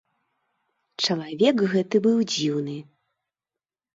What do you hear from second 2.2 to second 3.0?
дзіўны.